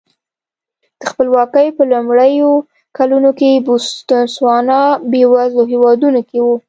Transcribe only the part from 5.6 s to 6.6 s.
هېوادونو کې و.